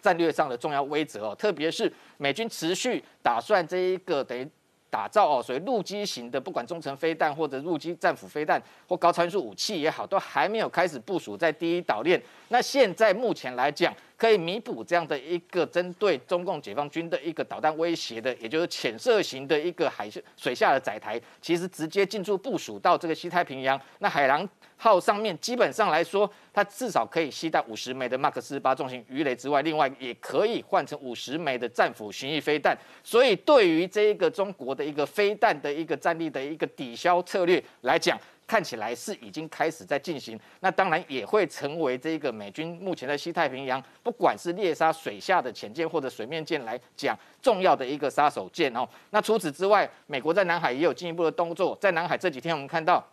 [0.06, 4.48] 战略上的重要威则哦，特别是美军持续打算这一个等于
[4.88, 12.22] 打造哦，所以陆基型的，不管中程飞弹或者陆基战斧飞弹或高参数武器也好，都还没有开始部署在第一岛链。
[12.50, 23.80] 那现在目前来讲，可以弥补这样的一个针对中共解放军的一个导弹威胁的，也就是潜射型的一个海水下的载台，其实直接进驻部署到这个西太平洋。
[24.00, 24.48] 那海狼。
[24.78, 32.78] 号上面基本上来说，它至少可以携带五十枚的 Mark 四八重型鱼雷之外，另外也可以换成五十枚的战斧巡弋飞弹。
[33.02, 40.40] 所以对于这一个中国的一个飞弹的一个战力的一个抵消策略来讲，看起来是已经开始在进行。
[40.60, 48.88] 那当然也会成为这个美军目前在西太平洋，不管是猎杀水下的潜舰或者水面舰来讲，重要的一个杀手锏哦。
[49.10, 51.78] 那除此之外，美国在南海也有进一步的动作。
[51.82, 53.06] 在南海这几天，我们看到。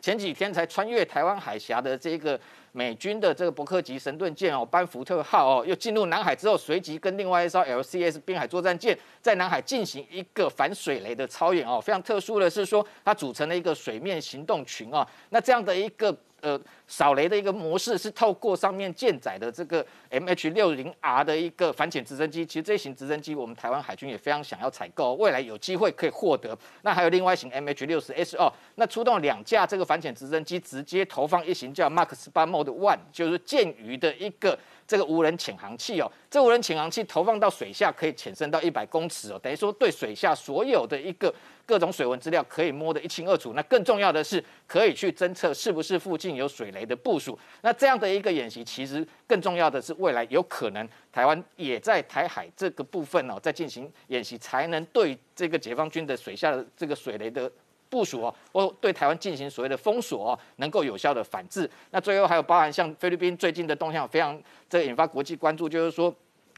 [0.00, 2.38] 前几天才穿越台湾海峡的这个
[2.72, 11.80] 美军的这个伯克级神盾舰哦，班福特号哦，又进入南海之后，随即跟另外一艘 LCS 滨海作战舰在南海进行一个反水雷的操演哦。
[11.80, 15.06] 非常特殊的是说，它组成了一个水面行动群哦。
[15.30, 16.60] 那这样的一个呃。
[16.88, 26.56] 扫雷的一个模式是透过上面舰载的这个 M H 六零 R 的一个反潜直升机，其实这型直升机我们台湾海军也非常想要采购，未来有机会可以获得。
[26.82, 36.08] 那还有另外一型 M H 六十 S 二，那出动两架这个反潜直升机，直接投放一型叫 Mark 十八 Mode One，就是舰鱼的一个这个无人潜航器哦。
[36.30, 43.54] 这无人潜航器投放到水下可以潜深到一百公尺哦，等于说对水下所有的一个各种水文资料可以摸得一清二楚。
[43.54, 46.70] 那更重要的是可以去侦测是不是附近有水。
[46.76, 57.50] 雷的部署，那这样的一个演习，其实更重要的是，未来有可能台湾也在台海这个部分哦，在进行演习，才能对这个解放军的水下的这个水雷的
[57.88, 61.68] 部署哦，或对台湾进行所谓的封锁哦，能够有效的反制。
[61.90, 66.14] 那最后还有包含像菲律宾最近的动向，非常这引发国际关注，就是说，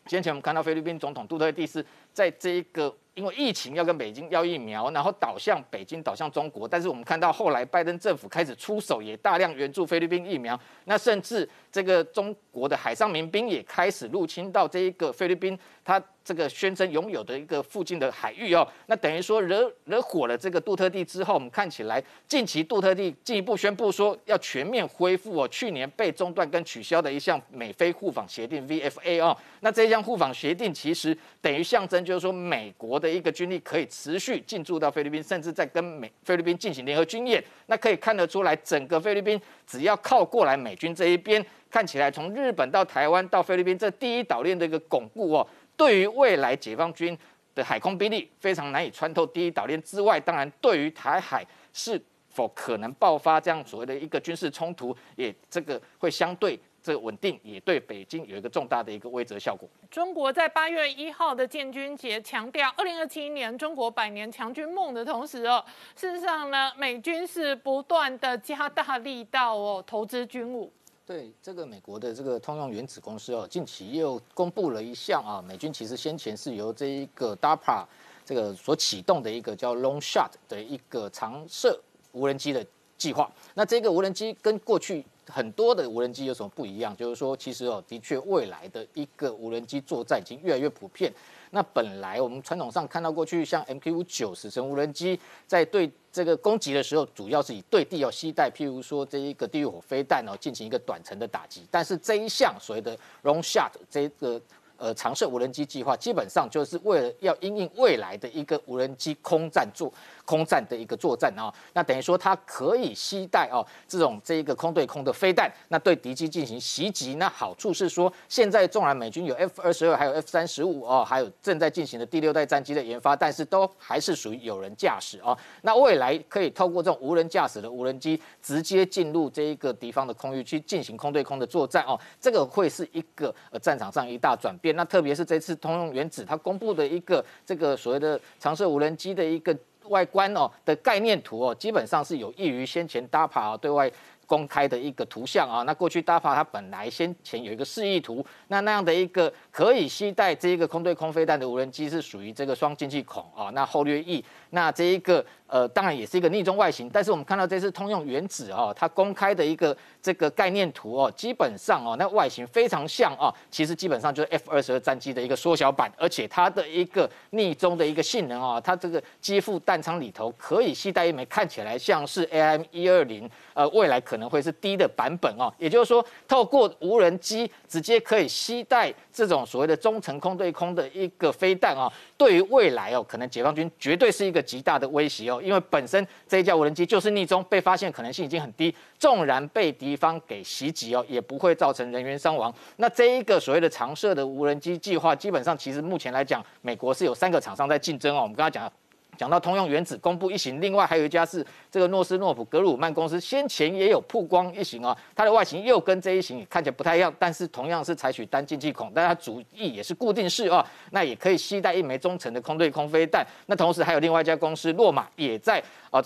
[0.07, 1.85] 先前我们看到菲律宾总统杜特地是
[2.19, 2.93] 在这一个。
[3.15, 6.69] 因为疫情要跟北京要疫苗，然后导向北京，导向中国。
[6.69, 10.57] 但是我们看到后来拜登政府开始出手，也大量援助菲律宾疫苗。
[10.85, 18.65] 那甚至这个中国的海上民兵也开始入侵到这一个菲律宾，他这个宣称拥有的一个附近的海域哦。
[18.87, 29.37] 那等于说惹惹火了这个杜特地之后，我们看起来近期杜特地进一步宣布说要全面恢复哦去年被中断跟取消的一项美菲互访协定 VFA 哦。
[29.59, 33.09] 那这项互访协定其实等于象征，就是说美国的。
[33.19, 47.19] 一个军力可以持续进驻到菲律宾，甚至在跟美菲律宾进行联合军演，那可以看得出来，整个菲律宾只要靠过来美军这一边，看起来从日本到台湾到菲律宾这第一岛链的一个巩固哦，对于未来解放军
[47.57, 56.57] 的海空兵力非常难以穿透第一岛链之外，当然对于台海是否可能爆发这样所谓的一个军事冲突，也这个会相对。
[56.89, 59.69] 这个稳定也对北京有一个重大的一个威慑效果。
[59.91, 65.63] 中国在八月一号的建军节强调二零二七年中国百年强军梦的同时哦，
[65.95, 70.73] 事实上呢，美军是不断的加大力道哦，投资军武。
[71.05, 77.85] 对这个美国的这个通用原子公司哦，近期又公布了一项啊，美军其实先前是由这一个 DARPA
[78.25, 81.79] 这个所启动的一个叫 Long Shot 的一个长射
[82.13, 82.65] 无人机的
[82.97, 83.31] 计划。
[83.53, 86.97] 那这个无人机跟过去很多的无人机有什么不一样？
[86.97, 91.13] 就是说，其实哦，的确未来的一个无人机作战已经越来越普遍。
[91.51, 101.63] 那本来我们传统上看到过去像 MQ 五九死神无人机在对这个攻击的时候，主要是以对地要携带，譬如说这一个地狱火飞弹哦，进行一个短程的打击。
[101.71, 104.41] 但是这一项所谓的 Long Shot 这个
[104.77, 109.93] 呃长射无人机计划，基本上就是为了要因应未来的一个无人机空战作。
[110.29, 117.15] 空战的一个作战啊，那等于说它可以携带哦这种这一个空对空的飞弹，那对敌机进行袭击。
[117.15, 125.35] 那好处是说，现在纵然美军有 F 二十二，还有 F 三十五哦，还有正在进行的第六代战机的研发，但是都还是属于有人驾驶哦。
[125.63, 134.77] 那未来可以透过这种无人驾驶的无人机，直接进入这一个敌方的空域去进行空对空的作战哦，这个会是一个呃战场上一大转变。
[134.77, 139.57] 那特别是这次通用原子它公布的一个这个所谓的长射无人机的一个。
[139.89, 143.91] 外观哦的概念图哦，基本上是有益于先前 DAPA 对外
[144.27, 145.63] 公开的一个图像啊。
[145.63, 153.51] 那过去 DAPA 它本来先前有一个示意图，那那样的一个可以携带这一个空对空飞弹的无人机是属于这个双进气孔啊。
[153.55, 155.25] 那后掠翼，那这一个。
[155.51, 185.41] 呃，当然也是一个逆中外形，但是我们看到这次通用原子哦，它公开的一个这个概念图哦，基本上哦，那外形非常像哦，其实基本上就是 F 二十二战机的一个缩小版，而且它的一个逆中的一个性能哦，它这个机腹弹仓里头可以携带一枚看起来像是 AM 一二零，呃，未来可能会是低的版本哦，也就是说，透过无人机直接可以携带这种所谓的中程空对空的一个飞弹啊，对于未来哦，可能解放军绝对是一个极大的威胁哦。
[185.43, 192.53] 因为本身这一架无人机就是逆中，被发现可能性已经很低，纵然被敌方给袭击哦，也不会造成人员伤亡。
[192.77, 198.23] 那这一个所谓的常设的无人机计划，基本上其实目前来讲，美国是有三个厂商在竞争哦。
[198.23, 198.73] 我们刚刚讲。
[199.19, 213.27] 讲到通用原子公布一型，另外还有一家是这个诺斯诺夫格鲁曼公司，先前也有曝光一型啊，它的外形又跟这一型看起来不太一样，但是同样是采取单进气孔，但它主翼也是固定式啊，那也可以携带一枚中程的空对空飞弹。
[213.47, 215.61] 那同时还有另外一家公司洛马也在
[215.91, 216.01] 啊。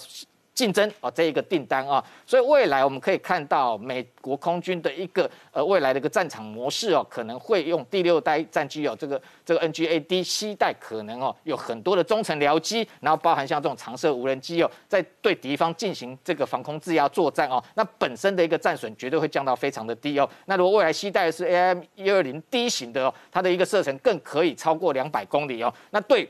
[0.55, 20.29] 竞争啊，这一个订单啊，所以未来我们可以看到美国空军的一个呃未来的一个战场模式哦，可能会用第六代战机哦，这个这个 NGAD 七代可能哦有很多的中程僚机，然后包含像这种长射无人机哦，在对敌方进行这个防空制压作战哦，那本身的一个战损绝对会降到非常的低哦。
[20.45, 26.29] 那如果未来七代是 AM 一二零 D 型的哦，它的一个射程更可以超过两百公里哦，那对。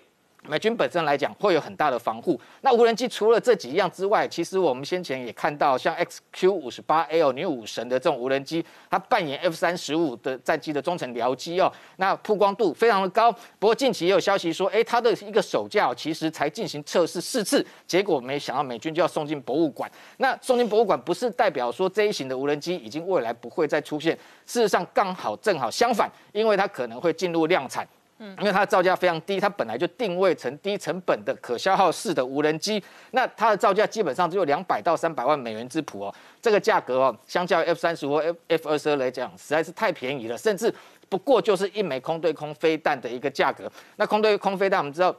[0.48, 2.38] 美军本身来讲会有很大的防护。
[2.62, 13.30] 那无人机除了这几样之外，其实我们先前也看到，像 XQ 五十八 L 女武神的这种无人机，它扮演 F 三十五的战机的中程僚机哦，那曝光度非常的高。
[13.60, 19.88] 不过近期也有消息说，哎，它的一个手架其实才进行测试四次，结果没想到美军就要送进博物馆。
[20.16, 27.86] 那送进博物馆不是代表说这一型的无人机已经未来不会再出现，事实上刚好正好相反，因为它可能会进入量产。
[28.38, 40.72] 因为它的造价非常低，它本来就定位成低成本的可消耗式的无人机，那它的造价基本上只有两百到三百万美元之谱哦，这个价格哦，相较于 F 三十或 F F 二十二来讲，实在是太便宜了，甚至
[41.08, 43.70] 不过就是一枚空对空飞弹的一个价格。
[43.96, 45.14] 那空对空飞弹我们知道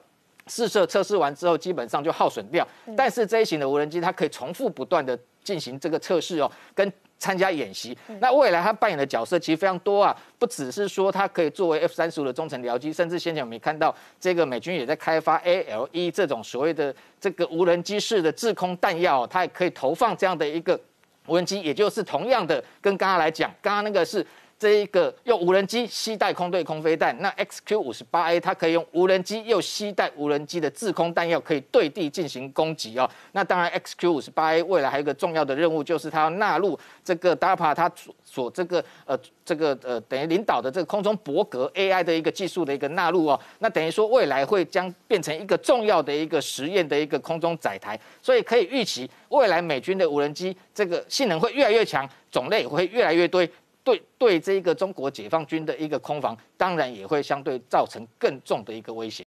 [0.48, 6.92] 试射测试完之后，基本上就耗损掉，但是这一型的无人机它可以重复不断的进行这个测试哦，跟。
[7.20, 20.80] 参加演习，那未来他扮演的角色其实非常多啊，不只是说它可以作为 F 三十五的中程僚机，甚至先前我们也看到这个美军也在开发 ALE 这种所谓的这个无人机式的制空弹药，它也可以投放这样的一个
[21.28, 24.26] 无人机，也就是同样的跟刚刚来讲，刚刚那个是。
[24.64, 33.10] 这一个用无人机携带空对空飞弹，那 XQ 五十八 A 它可以用无人机又携带无人机的制空弹药，可以对地进行攻击哦。
[33.34, 43.38] 那当然，XQ 五十八 A 未来还有一个重要的任务，就是它要纳入这个 DARPA 它所所这个呃这个呃等于领导的这个空中博格 AI 的一个技术的一个纳入哦。
[43.60, 53.46] 那等于说未来会将变成一个重要的一个实验的一个空中载台，所以可以预期未来美军的无人机这个性能会越来越强，种类会越来越多。
[53.84, 59.22] 对对这个中国解放军的一个空防，当然也会相对造成更重的一个威胁。